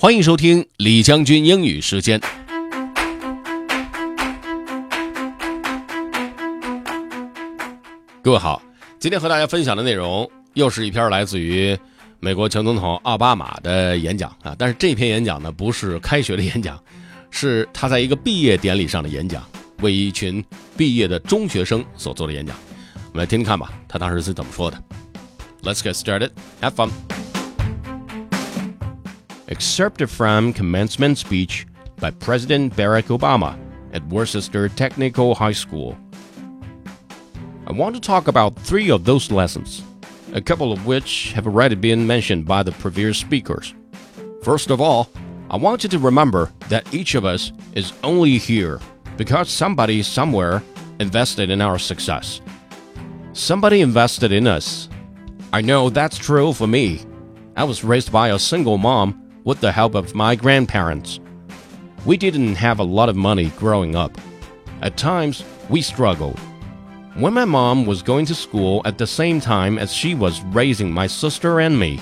[0.00, 2.20] 欢迎收听李将军英语时间。
[8.22, 8.62] 各位好，
[9.00, 11.76] 今天和大家分享的内容又是一篇来自于
[12.20, 16.80] 美国前总统奥巴马的演讲啊，但是这篇演讲呢不是开学的演讲，
[17.32, 19.44] 是他在一个毕业典礼上的演讲，
[19.80, 20.44] 为一群
[20.76, 22.56] 毕业的中学生所做的演讲。
[22.94, 24.80] 我们来听听看吧，他当时是怎么说的。
[25.64, 26.30] Let's get started.
[26.60, 26.90] Have fun.
[29.48, 31.66] Excerpted from commencement speech
[31.98, 33.58] by President Barack Obama
[33.92, 35.96] at Worcester Technical High School.
[37.66, 39.82] I want to talk about three of those lessons,
[40.32, 43.74] a couple of which have already been mentioned by the previous speakers.
[44.42, 45.08] First of all,
[45.50, 48.80] I want you to remember that each of us is only here
[49.16, 50.62] because somebody somewhere
[51.00, 52.40] invested in our success.
[53.32, 54.88] Somebody invested in us.
[55.52, 57.00] I know that's true for me.
[57.56, 61.20] I was raised by a single mom with the help of my grandparents.
[62.04, 64.16] We didn't have a lot of money growing up.
[64.82, 66.38] At times, we struggled.
[67.14, 70.92] When my mom was going to school at the same time as she was raising
[70.92, 72.00] my sister and me,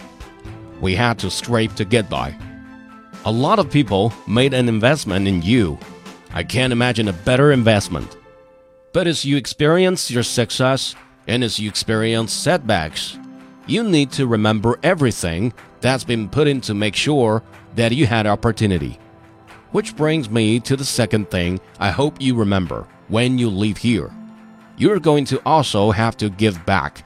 [0.81, 2.37] we had to scrape to get by.
[3.25, 5.79] A lot of people made an investment in you.
[6.35, 8.17] I can't imagine a better investment.
[8.93, 10.95] But as you experience your success
[11.27, 13.19] and as you experience setbacks,
[13.67, 15.53] you need to remember everything
[15.87, 17.43] that's been put in to make sure
[17.77, 18.99] that you had opportunity.
[19.71, 24.11] Which brings me to the second thing I hope you remember when you leave here.
[24.77, 27.05] You're going to also have to give back.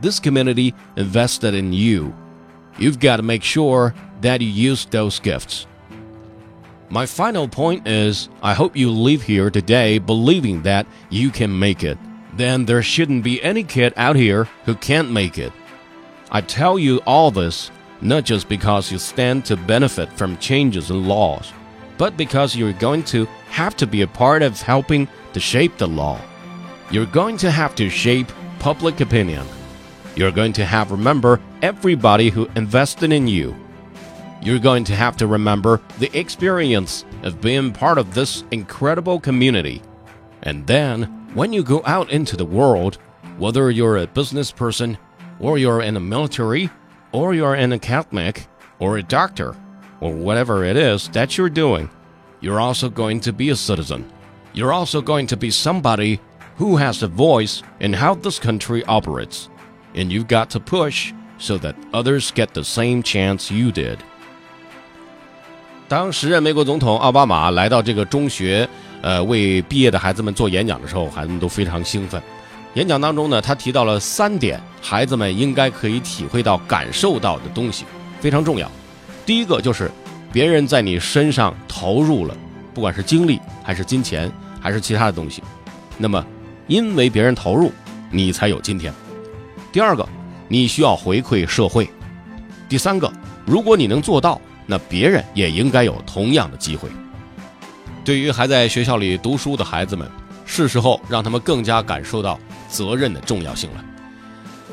[0.00, 2.14] This community invested in you.
[2.78, 5.66] You've got to make sure that you use those gifts.
[6.90, 11.82] My final point is I hope you leave here today believing that you can make
[11.82, 11.98] it.
[12.34, 15.52] Then there shouldn't be any kid out here who can't make it.
[16.30, 21.06] I tell you all this not just because you stand to benefit from changes in
[21.06, 21.52] laws,
[21.98, 25.86] but because you're going to have to be a part of helping to shape the
[25.86, 26.20] law.
[26.90, 29.46] You're going to have to shape public opinion.
[30.16, 33.56] You're going to have to remember everybody who invested in you.
[34.42, 39.82] You're going to have to remember the experience of being part of this incredible community.
[40.42, 42.98] And then, when you go out into the world,
[43.38, 44.98] whether you're a business person
[45.40, 46.70] or you're in the military,
[47.13, 48.47] or you're an academic,
[48.79, 49.55] or a doctor,
[49.99, 51.89] or whatever it is that you're doing,
[52.39, 54.03] you're also going to be a citizen.
[54.53, 56.19] You're also going to be somebody
[56.57, 59.49] who has a voice in how this country operates.
[59.95, 63.97] And you've got to push so that others get the same chance you did.
[65.87, 68.69] 当时任美国总统奥巴马来到这个中学，
[69.01, 72.21] 呃，为毕业的孩子们做演讲的时候，孩子们都非常兴奋。
[72.75, 77.86] 演讲当中呢，他提到了三点 孩子们应该可以体会到、感受到的东西，
[78.20, 78.70] 非常重要。
[79.24, 79.90] 第一个就是
[80.30, 82.36] 别人在你身上投入了，
[82.74, 84.30] 不管是精力还是金钱
[84.60, 85.42] 还是其他的东西，
[85.96, 86.22] 那么
[86.66, 87.72] 因为别人投入，
[88.10, 88.92] 你才有今天。
[89.72, 90.06] 第二个，
[90.48, 91.88] 你需要回馈社会。
[92.68, 93.10] 第三个，
[93.46, 96.90] 如果你能做到，那别人也应该有同样的机会。
[98.04, 100.06] 对于还在学校里读书的孩子们，
[100.44, 102.38] 是时候让他们更加感受到。
[102.66, 103.84] 责任的重要性了。